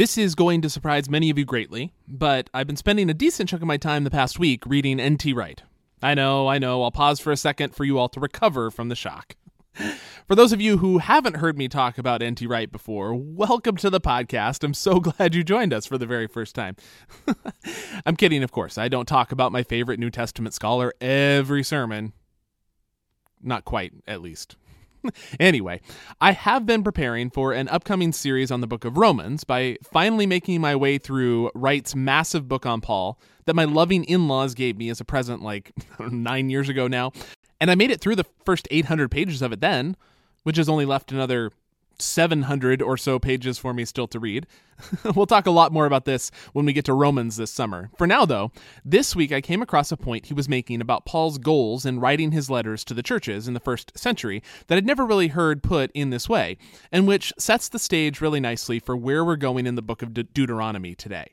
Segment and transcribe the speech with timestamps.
[0.00, 3.50] This is going to surprise many of you greatly, but I've been spending a decent
[3.50, 5.34] chunk of my time the past week reading N.T.
[5.34, 5.62] Wright.
[6.02, 8.88] I know, I know, I'll pause for a second for you all to recover from
[8.88, 9.36] the shock.
[10.26, 12.46] For those of you who haven't heard me talk about N.T.
[12.46, 14.64] Wright before, welcome to the podcast.
[14.64, 16.76] I'm so glad you joined us for the very first time.
[18.06, 18.78] I'm kidding, of course.
[18.78, 22.14] I don't talk about my favorite New Testament scholar every sermon.
[23.42, 24.56] Not quite, at least.
[25.40, 25.80] anyway,
[26.20, 30.26] I have been preparing for an upcoming series on the book of Romans by finally
[30.26, 34.76] making my way through Wright's massive book on Paul that my loving in laws gave
[34.76, 37.12] me as a present like nine years ago now.
[37.60, 39.96] And I made it through the first 800 pages of it then,
[40.44, 41.50] which has only left another
[42.02, 44.46] 700 or so pages for me still to read.
[45.14, 47.90] we'll talk a lot more about this when we get to Romans this summer.
[47.98, 48.50] For now, though,
[48.84, 52.32] this week I came across a point he was making about Paul's goals in writing
[52.32, 55.90] his letters to the churches in the first century that I'd never really heard put
[55.92, 56.56] in this way,
[56.90, 60.14] and which sets the stage really nicely for where we're going in the book of
[60.14, 61.32] De- Deuteronomy today.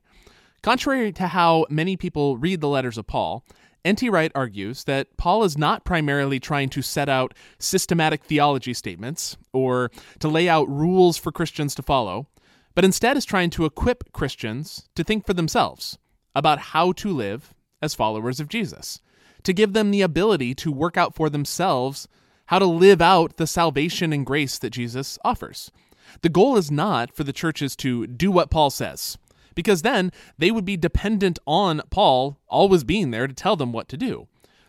[0.62, 3.46] Contrary to how many people read the letters of Paul,
[3.86, 4.10] N.T.
[4.10, 9.92] Wright argues that Paul is not primarily trying to set out systematic theology statements or
[10.20, 12.28] to lay out rules for Christians to follow,
[12.76, 15.98] but instead is trying to equip Christians to think for themselves
[16.36, 19.00] about how to live as followers of Jesus,
[19.44, 22.08] to give them the ability to work out for themselves
[22.48, 25.72] how to live out the salvation and grace that Jesus offers.
[26.22, 29.18] The goal is not for the churches to do what Paul says
[29.58, 33.90] because then they would be dependent on Paul always being there to tell them what
[33.90, 34.28] to do.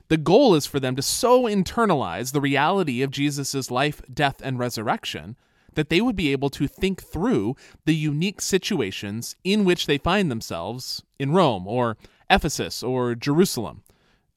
[0.08, 4.58] The goal is for them to so internalize the reality of Jesus' life, death, and
[4.58, 5.36] resurrection
[5.75, 10.30] that they would be able to think through the unique situations in which they find
[10.30, 11.98] themselves in Rome or
[12.30, 13.83] Ephesus or Jerusalem,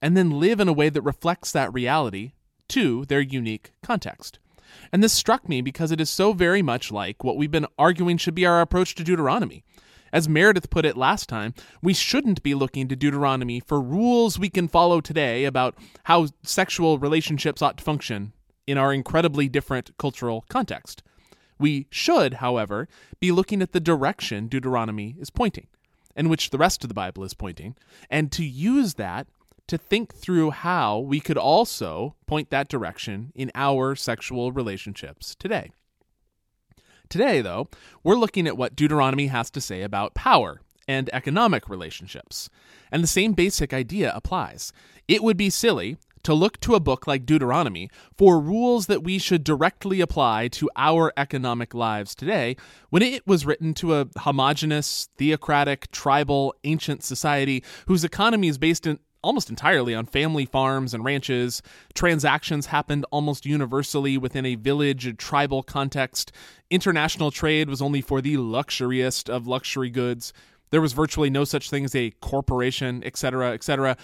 [0.01, 2.33] and then live in a way that reflects that reality
[2.67, 4.37] to their unique context.
[4.91, 8.17] And this struck me because it is so very much like what we've been arguing
[8.17, 9.63] should be our approach to Deuteronomy.
[10.13, 14.49] As Meredith put it last time, we shouldn't be looking to Deuteronomy for rules we
[14.49, 18.33] can follow today about how sexual relationships ought to function
[18.67, 21.01] in our incredibly different cultural context.
[21.59, 22.87] We should, however,
[23.19, 25.67] be looking at the direction Deuteronomy is pointing,
[26.15, 27.75] and which the rest of the Bible is pointing,
[28.09, 29.27] and to use that
[29.67, 35.71] to think through how we could also point that direction in our sexual relationships today.
[37.11, 37.67] Today, though,
[38.05, 42.49] we're looking at what Deuteronomy has to say about power and economic relationships.
[42.89, 44.71] And the same basic idea applies.
[45.09, 49.17] It would be silly to look to a book like Deuteronomy for rules that we
[49.17, 52.55] should directly apply to our economic lives today
[52.91, 58.87] when it was written to a homogenous, theocratic, tribal, ancient society whose economy is based
[58.87, 61.61] in, almost entirely on family farms and ranches.
[61.93, 66.31] Transactions happened almost universally within a village tribal context.
[66.69, 70.33] International trade was only for the luxuriest of luxury goods.
[70.69, 73.97] There was virtually no such thing as a corporation, etc., etc.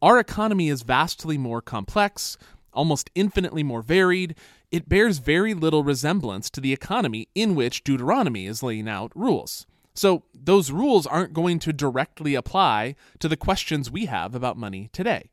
[0.00, 2.36] Our economy is vastly more complex,
[2.72, 4.34] almost infinitely more varied.
[4.70, 9.66] It bears very little resemblance to the economy in which Deuteronomy is laying out rules.
[9.94, 14.88] So those rules aren't going to directly apply to the questions we have about money
[14.92, 15.30] today.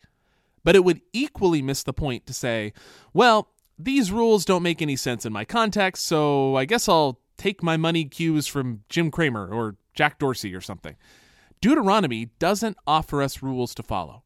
[0.64, 2.74] But it would equally miss the point to say,
[3.14, 7.64] well, these rules don't make any sense in my context, so I guess I'll take
[7.64, 10.98] my money cues from Jim Cramer or Jack Dorsey or something.
[11.62, 14.24] Deuteronomy doesn't offer us rules to follow,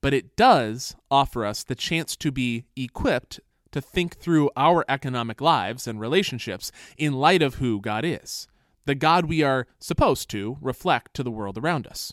[0.00, 3.40] but it does offer us the chance to be equipped
[3.72, 8.46] to think through our economic lives and relationships in light of who God is
[8.84, 12.12] the God we are supposed to reflect to the world around us.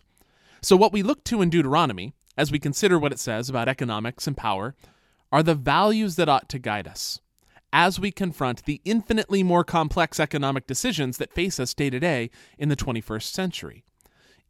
[0.62, 4.28] So, what we look to in Deuteronomy, as we consider what it says about economics
[4.28, 4.76] and power,
[5.32, 7.20] are the values that ought to guide us
[7.72, 12.30] as we confront the infinitely more complex economic decisions that face us day to day
[12.58, 13.84] in the 21st century.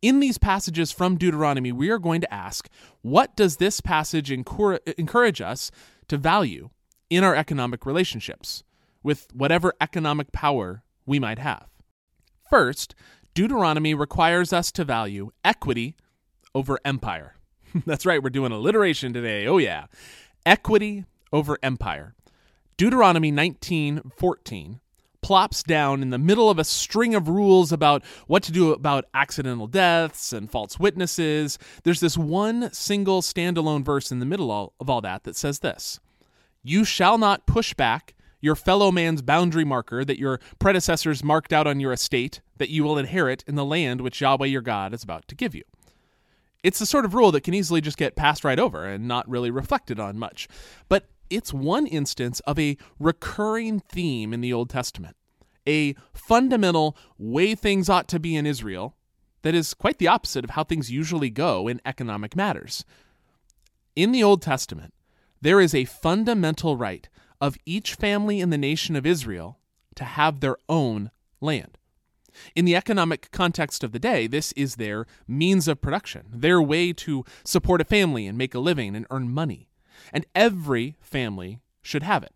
[0.02, 2.70] In these passages from Deuteronomy, we are going to ask
[3.02, 5.72] what does this passage encourage us
[6.08, 6.70] to value
[7.10, 8.64] in our economic relationships
[9.02, 11.68] with whatever economic power we might have?
[12.56, 12.96] First,
[13.34, 15.98] Deuteronomy requires us to value equity
[16.54, 17.36] over empire.
[17.86, 19.46] That's right, we're doing alliteration today.
[19.46, 19.88] Oh, yeah.
[20.46, 21.04] Equity
[21.34, 22.16] over empire.
[22.78, 24.80] Deuteronomy 19:14
[25.22, 29.04] plops down in the middle of a string of rules about what to do about
[29.14, 31.60] accidental deaths and false witnesses.
[31.84, 36.00] There's this one single standalone verse in the middle of all that that says this
[36.64, 41.68] You shall not push back your fellow man's boundary marker that your predecessors marked out
[41.68, 45.04] on your estate that you will inherit in the land which Yahweh your God is
[45.04, 45.64] about to give you.
[46.64, 49.30] It's the sort of rule that can easily just get passed right over and not
[49.30, 50.48] really reflected on much.
[50.90, 55.16] But it's one instance of a recurring theme in the Old Testament.
[55.68, 58.96] a fundamental way things ought to be in Israel
[59.42, 62.86] that is quite the opposite of how things usually go in economic matters.
[63.96, 64.94] In the Old Testament,
[65.42, 67.08] there is a fundamental right
[67.40, 69.60] of each family in the nation of Israel
[69.96, 71.12] to have their own
[71.42, 71.78] land.
[72.56, 76.94] In the economic context of the day, this is their means of production, their way
[76.94, 79.70] to support a family and make a living and earn money.
[80.12, 82.34] And every family should have it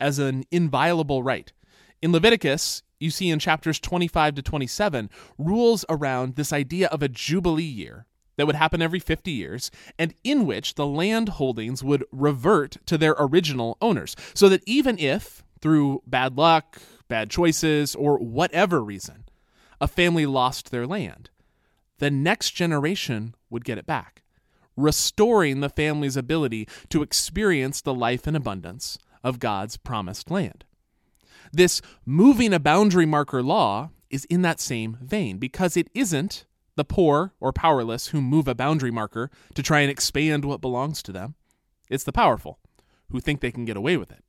[0.00, 1.52] as an inviolable right.
[2.00, 7.08] In Leviticus, you see in chapters 25 to 27 rules around this idea of a
[7.08, 8.06] jubilee year
[8.36, 12.96] that would happen every 50 years and in which the land holdings would revert to
[12.96, 14.16] their original owners.
[14.34, 16.78] So that even if, through bad luck,
[17.08, 19.24] bad choices, or whatever reason,
[19.82, 21.28] a family lost their land,
[21.98, 24.22] the next generation would get it back,
[24.76, 30.64] restoring the family's ability to experience the life and abundance of God's promised land.
[31.52, 36.46] This moving a boundary marker law is in that same vein because it isn't
[36.76, 41.02] the poor or powerless who move a boundary marker to try and expand what belongs
[41.02, 41.34] to them.
[41.90, 42.60] It's the powerful
[43.10, 44.22] who think they can get away with it.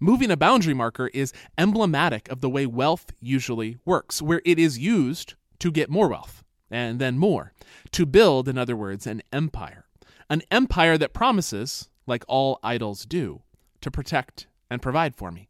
[0.00, 4.78] Moving a boundary marker is emblematic of the way wealth usually works, where it is
[4.78, 7.52] used to get more wealth, and then more,
[7.92, 9.86] to build, in other words, an empire.
[10.28, 13.42] An empire that promises, like all idols do,
[13.80, 15.48] to protect and provide for me.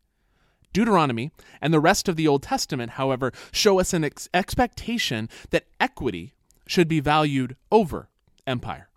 [0.73, 1.31] Deuteronomy
[1.61, 6.35] and the rest of the Old Testament, however, show us an ex- expectation that equity
[6.67, 8.09] should be valued over
[8.47, 8.89] empire.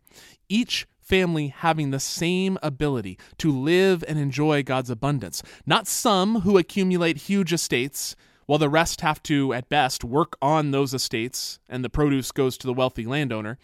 [0.50, 6.57] Each family having the same ability to live and enjoy God's abundance, not some who
[6.57, 8.15] accumulate huge estates
[8.45, 12.57] while the rest have to, at best, work on those estates and the produce goes
[12.57, 13.57] to the wealthy landowner.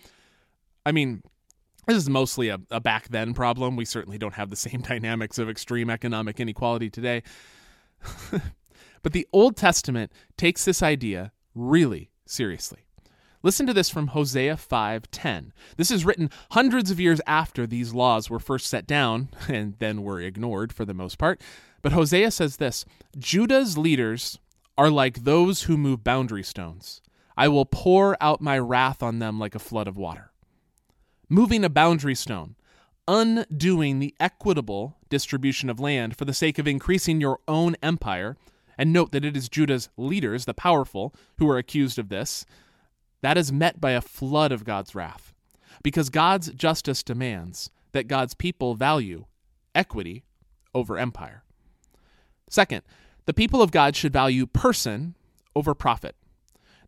[0.86, 1.24] I mean,
[1.88, 3.76] this is mostly a, a back then problem.
[3.76, 7.24] We certainly don't have the same dynamics of extreme economic inequality today.
[9.02, 12.83] but the Old Testament takes this idea really seriously.
[13.46, 15.52] Listen to this from Hosea 5:10.
[15.76, 20.02] This is written hundreds of years after these laws were first set down and then
[20.02, 21.42] were ignored for the most part.
[21.82, 22.86] But Hosea says this,
[23.18, 24.40] Judah's leaders
[24.78, 27.02] are like those who move boundary stones.
[27.36, 30.32] I will pour out my wrath on them like a flood of water.
[31.28, 32.56] Moving a boundary stone,
[33.10, 38.38] undoing the equitable distribution of land for the sake of increasing your own empire,
[38.78, 42.46] and note that it is Judah's leaders, the powerful, who are accused of this,
[43.24, 45.34] that is met by a flood of God's wrath.
[45.82, 49.26] Because God's justice demands that God's people value
[49.74, 50.26] equity
[50.76, 51.44] over empire.
[52.50, 52.84] Second,
[53.26, 55.16] the people of God should value person
[55.56, 56.16] over profit.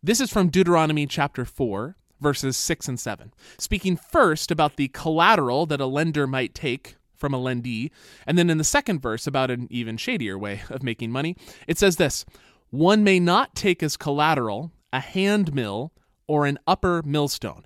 [0.04, 3.34] This is from Deuteronomy chapter 4, verses 6 and 7.
[3.58, 7.92] Speaking first about the collateral that a lender might take from a lendee,
[8.28, 11.78] and then in the second verse about an even shadier way of making money, it
[11.78, 12.26] says this
[12.72, 15.94] One may not take as collateral a hand mill
[16.27, 17.63] or an upper millstone.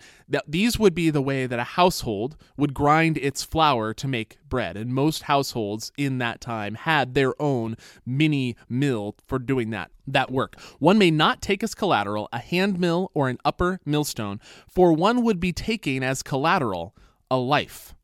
[0.48, 4.76] These would be the way that a household would grind its flour to make bread.
[4.76, 10.32] And most households in that time had their own mini mill for doing that, that
[10.32, 10.60] work.
[10.80, 15.24] One may not take as collateral a hand mill or an upper millstone, for one
[15.24, 16.96] would be taking as collateral
[17.32, 17.96] a life.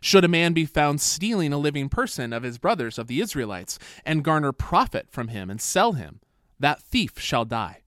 [0.00, 3.78] Should a man be found stealing a living person of his brothers of the Israelites,
[4.04, 6.20] and garner profit from him and sell him,
[6.58, 7.82] that thief shall die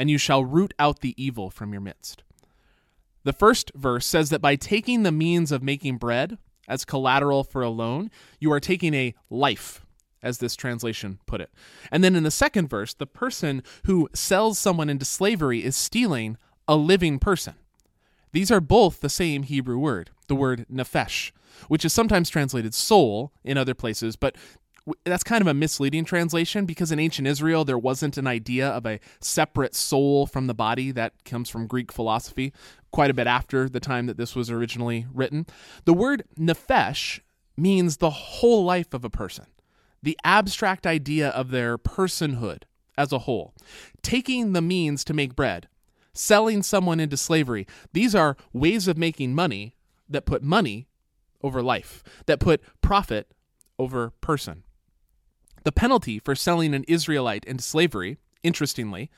[0.00, 2.22] and you shall root out the evil from your midst.
[3.22, 7.60] The first verse says that by taking the means of making bread as collateral for
[7.60, 9.84] a loan, you are taking a life,
[10.22, 11.50] as this translation put it.
[11.92, 16.38] And then in the second verse, the person who sells someone into slavery is stealing
[16.66, 17.56] a living person.
[18.32, 21.30] These are both the same Hebrew word, the word nephesh,
[21.68, 24.34] which is sometimes translated soul in other places, but
[25.04, 28.86] that's kind of a misleading translation because in ancient Israel there wasn't an idea of
[28.86, 32.52] a separate soul from the body that comes from Greek philosophy
[32.90, 35.46] quite a bit after the time that this was originally written.
[35.84, 37.20] The word nephesh
[37.56, 39.46] means the whole life of a person,
[40.02, 42.62] the abstract idea of their personhood
[42.96, 43.54] as a whole.
[44.02, 45.68] Taking the means to make bread,
[46.12, 49.74] selling someone into slavery, these are ways of making money
[50.08, 50.86] that put money
[51.42, 53.32] over life, that put profit
[53.78, 54.64] over person.
[55.62, 59.10] The penalty for selling an Israelite into slavery, interestingly,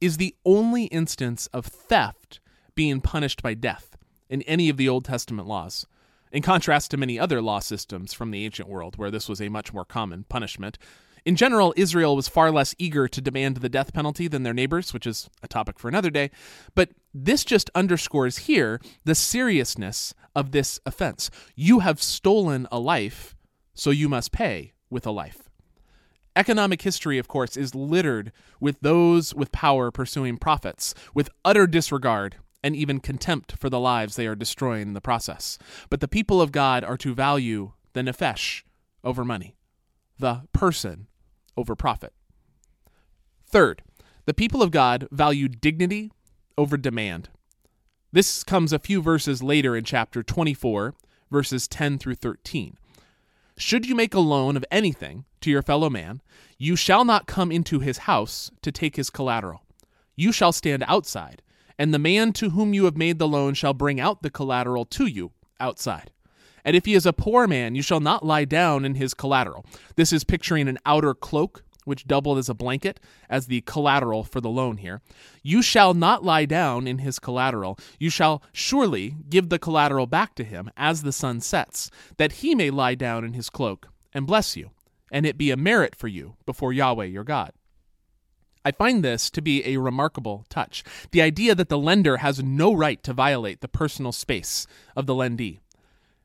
[0.00, 2.40] is the only instance of theft
[2.74, 3.98] being punished by death
[4.30, 5.86] in any of the Old Testament laws,
[6.32, 9.50] in contrast to many other law systems from the ancient world where this was a
[9.50, 10.78] much more common punishment.
[11.26, 14.94] In general, Israel was far less eager to demand the death penalty than their neighbors,
[14.94, 16.30] which is a topic for another day.
[16.74, 21.30] But this just underscores here the seriousness of this offense.
[21.54, 23.36] You have stolen a life,
[23.74, 25.49] so you must pay with a life.
[26.36, 32.36] Economic history, of course, is littered with those with power pursuing profits, with utter disregard
[32.62, 35.58] and even contempt for the lives they are destroying in the process.
[35.88, 38.62] But the people of God are to value the nefesh
[39.02, 39.56] over money,
[40.18, 41.08] the person
[41.56, 42.12] over profit.
[43.46, 43.82] Third,
[44.26, 46.12] the people of God value dignity
[46.56, 47.30] over demand.
[48.12, 50.94] This comes a few verses later in chapter 24,
[51.30, 52.76] verses 10 through 13.
[53.56, 56.20] Should you make a loan of anything to your fellow man,
[56.58, 59.62] you shall not come into his house to take his collateral.
[60.16, 61.42] You shall stand outside,
[61.78, 64.84] and the man to whom you have made the loan shall bring out the collateral
[64.86, 66.10] to you outside.
[66.64, 69.64] And if he is a poor man, you shall not lie down in his collateral.
[69.96, 74.40] This is picturing an outer cloak which doubled as a blanket as the collateral for
[74.40, 75.00] the loan here.
[75.42, 77.78] You shall not lie down in his collateral.
[77.98, 82.54] You shall surely give the collateral back to him as the sun sets, that he
[82.54, 84.70] may lie down in his cloak and bless you,
[85.10, 87.52] and it be a merit for you before Yahweh your God.
[88.64, 90.84] I find this to be a remarkable touch.
[91.12, 95.14] The idea that the lender has no right to violate the personal space of the
[95.14, 95.60] lendee.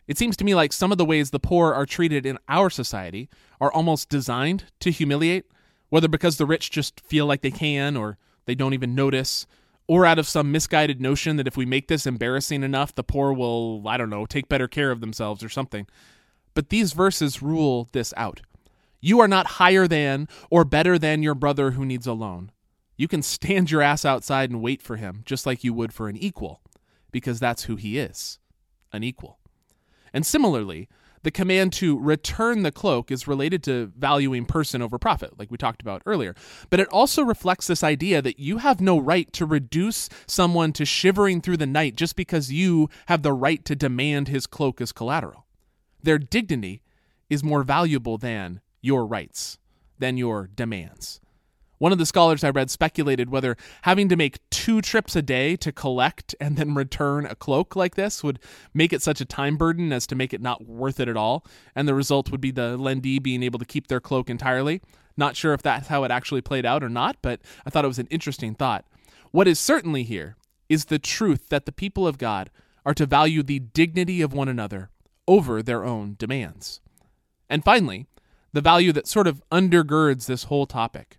[0.07, 2.69] It seems to me like some of the ways the poor are treated in our
[2.69, 5.45] society are almost designed to humiliate,
[5.89, 9.47] whether because the rich just feel like they can or they don't even notice,
[9.87, 13.33] or out of some misguided notion that if we make this embarrassing enough, the poor
[13.33, 15.87] will, I don't know, take better care of themselves or something.
[16.53, 18.41] But these verses rule this out.
[19.05, 22.51] You are not higher than or better than your brother who needs a loan.
[22.97, 26.09] You can stand your ass outside and wait for him, just like you would for
[26.09, 26.63] an equal,
[27.11, 28.39] because that's who he is
[28.91, 29.37] an equal.
[30.11, 30.89] And similarly,
[31.21, 35.57] the command to return the cloak is related to valuing person over profit, like we
[35.57, 36.33] talked about earlier.
[36.71, 40.83] But it also reflects this idea that you have no right to reduce someone to
[40.83, 44.91] shivering through the night just because you have the right to demand his cloak as
[44.91, 45.45] collateral.
[46.01, 46.81] Their dignity
[47.29, 49.57] is more valuable than your rights,
[49.97, 51.19] than your demands.
[51.77, 55.55] One of the scholars I read speculated whether having to make two trips a day
[55.57, 58.39] to collect and then return a cloak like this would
[58.73, 61.45] make it such a time burden as to make it not worth it at all,
[61.75, 64.81] and the result would be the lendee being able to keep their cloak entirely.
[65.17, 67.89] Not sure if that's how it actually played out or not, but I thought it
[67.89, 68.85] was an interesting thought.
[69.31, 70.37] What is certainly here
[70.69, 72.49] is the truth that the people of God
[72.85, 74.89] are to value the dignity of one another
[75.27, 76.81] over their own demands.
[77.49, 78.07] And finally,
[78.55, 81.17] the value that sort of undergirds this whole topic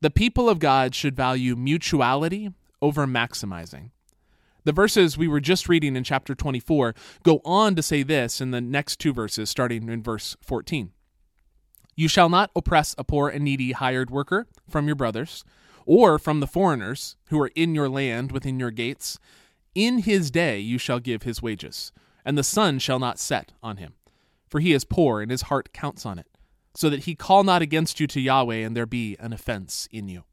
[0.00, 2.50] the people of God should value mutuality
[2.82, 3.90] over maximizing.
[4.64, 8.50] The verses we were just reading in chapter 24 go on to say this in
[8.50, 10.90] the next two verses, starting in verse 14.
[11.94, 15.44] You shall not oppress a poor and needy hired worker from your brothers,
[15.86, 19.18] or from the foreigners who are in your land within your gates.
[19.74, 21.92] In his day you shall give his wages,
[22.24, 23.94] and the sun shall not set on him,
[24.50, 26.26] for he is poor, and his heart counts on it
[26.76, 30.08] so that he call not against you to Yahweh and there be an offense in
[30.08, 30.24] you.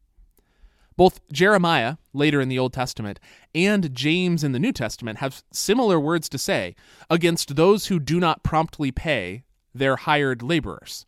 [0.95, 3.19] Both Jeremiah, later in the Old Testament,
[3.55, 6.75] and James in the New Testament have similar words to say
[7.09, 11.05] against those who do not promptly pay their hired laborers.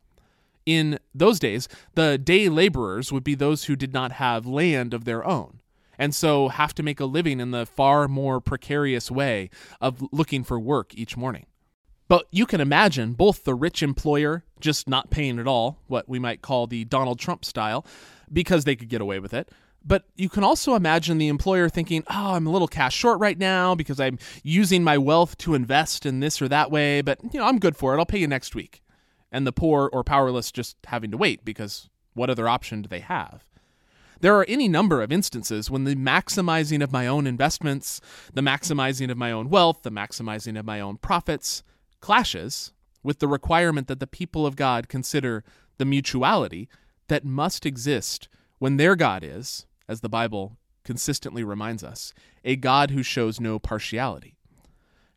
[0.66, 5.06] In those days, the day laborers would be those who did not have land of
[5.06, 5.62] their own,
[6.00, 10.44] and so have to make a living in the far more precarious way of looking
[10.44, 11.46] for work each morning.
[12.08, 16.20] But you can imagine both the rich employer just not paying at all, what we
[16.20, 17.86] might call the Donald Trump style,
[18.32, 19.50] because they could get away with it.
[19.88, 23.38] But you can also imagine the employer thinking, oh, I'm a little cash short right
[23.38, 27.40] now because I'm using my wealth to invest in this or that way, but you
[27.40, 28.00] know, I'm good for it.
[28.00, 28.82] I'll pay you next week.
[29.32, 33.02] And the poor or powerless just having to wait because what other option do they
[33.02, 33.46] have?
[34.22, 38.02] There are any number of instances when the maximizing of my own investments,
[38.34, 41.64] the maximizing of my own wealth, the maximizing of my own profits,
[42.00, 42.72] clashes
[43.06, 45.44] with the requirement that the people of God consider
[45.78, 46.68] the mutuality
[47.08, 52.92] that must exist when their God is, as the Bible consistently reminds us, a God
[52.92, 54.36] who shows no partiality.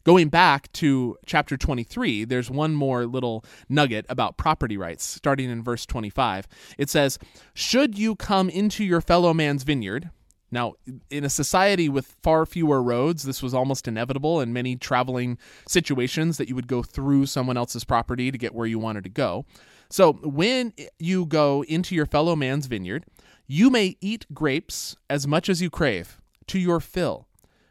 [0.04, 5.62] Going back to chapter 23, there's one more little nugget about property rights, starting in
[5.62, 6.46] verse 25.
[6.78, 7.18] It says,
[7.54, 10.10] Should you come into your fellow man's vineyard,
[10.50, 10.74] now,
[11.10, 16.38] in a society with far fewer roads, this was almost inevitable in many traveling situations
[16.38, 19.44] that you would go through someone else's property to get where you wanted to go.
[19.90, 23.04] So, when you go into your fellow man's vineyard,
[23.46, 27.26] you may eat grapes as much as you crave, to your fill,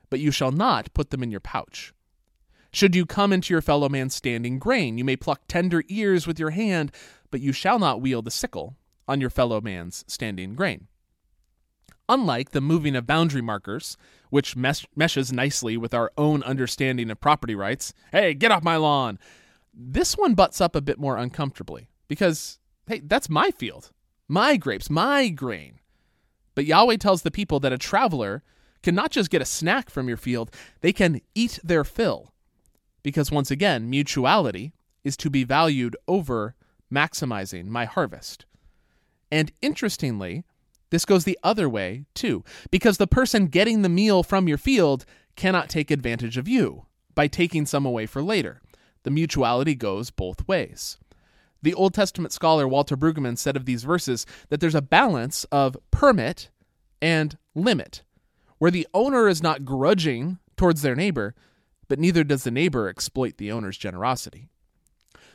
[0.10, 1.94] but you shall not put them in your pouch.
[2.72, 6.40] Should you come into your fellow man's standing grain, you may pluck tender ears with
[6.40, 6.92] your hand,
[7.32, 8.76] but you shall not wield the sickle
[9.08, 10.88] on your fellow man's standing grain.
[12.10, 13.98] Unlike the moving of boundary markers,
[14.30, 18.78] which mesh- meshes nicely with our own understanding of property rights, hey, get off my
[18.78, 19.20] lawn,
[19.74, 23.92] this one butts up a bit more uncomfortably because hey, that's my field,
[24.28, 25.80] my grapes, my grain.
[26.56, 28.42] But Yahweh tells the people that a traveler
[28.82, 30.50] can not just get a snack from your field,
[30.82, 32.34] they can eat their fill.
[33.04, 34.74] Because once again, mutuality
[35.04, 36.56] is to be valued over
[36.92, 38.46] maximizing my harvest.
[39.32, 40.46] And interestingly,
[40.90, 45.06] this goes the other way too, because the person getting the meal from your field
[45.36, 48.62] cannot take advantage of you by taking some away for later.
[49.04, 50.98] The mutuality goes both ways.
[51.62, 55.78] The Old Testament scholar Walter Brueggemann said of these verses that there's a balance of
[55.92, 56.50] permit
[57.02, 58.04] and limit,
[58.58, 61.36] where the owner is not grudging towards their neighbor,
[61.88, 64.50] but neither does the neighbor exploit the owner's generosity.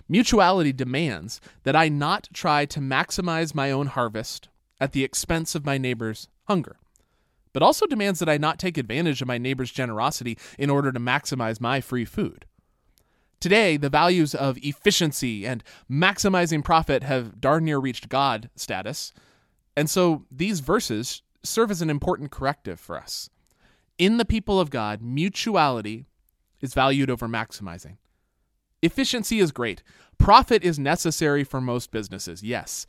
[0.08, 4.48] Mutuality demands that I not try to maximize my own harvest
[4.80, 6.76] at the expense of my neighbor's hunger,
[7.52, 11.00] but also demands that I not take advantage of my neighbor's generosity in order to
[11.00, 12.46] maximize my free food.
[13.40, 19.12] Today, the values of efficiency and maximizing profit have darn near reached God status,
[19.76, 23.28] and so these verses serve as an important corrective for us.
[23.98, 26.06] In the people of God, mutuality
[26.60, 27.96] is valued over maximizing.
[28.80, 29.82] Efficiency is great.
[30.18, 32.86] Profit is necessary for most businesses, yes.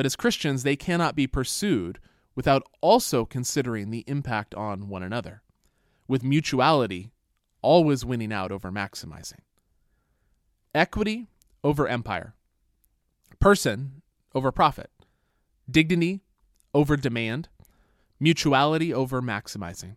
[0.00, 1.98] But as Christians, they cannot be pursued
[2.34, 5.42] without also considering the impact on one another,
[6.08, 7.12] with mutuality
[7.60, 9.40] always winning out over maximizing.
[10.74, 11.26] Equity
[11.62, 12.34] over empire,
[13.40, 14.00] person
[14.34, 14.88] over profit,
[15.70, 16.22] dignity
[16.72, 17.50] over demand,
[18.18, 19.96] mutuality over maximizing.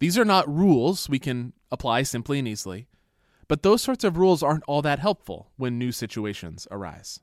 [0.00, 2.88] These are not rules we can apply simply and easily,
[3.46, 7.20] but those sorts of rules aren't all that helpful when new situations arise.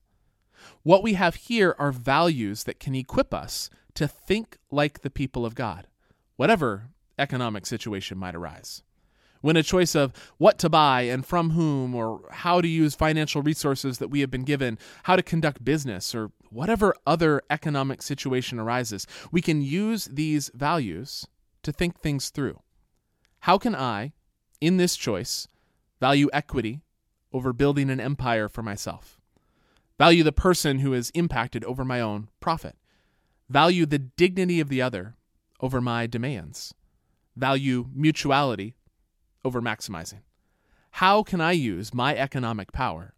[0.83, 5.45] What we have here are values that can equip us to think like the people
[5.45, 5.87] of God,
[6.35, 8.83] whatever economic situation might arise.
[9.41, 13.43] When a choice of what to buy and from whom, or how to use financial
[13.43, 18.59] resources that we have been given, how to conduct business, or whatever other economic situation
[18.59, 21.27] arises, we can use these values
[21.61, 22.59] to think things through.
[23.41, 24.13] How can I,
[24.59, 25.47] in this choice,
[25.99, 26.81] value equity
[27.31, 29.14] over building an empire for myself?
[29.97, 32.75] Value the person who is impacted over my own profit?
[33.49, 35.15] Value the dignity of the other
[35.61, 36.73] over my demands?
[37.37, 38.75] Value mutuality
[39.45, 40.21] over maximizing?
[40.91, 43.13] How can I use my economic power,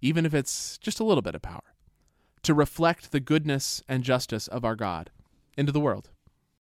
[0.00, 1.74] even if it's just a little bit of power,
[2.42, 5.10] to reflect the goodness and justice of our God
[5.56, 6.10] into the world?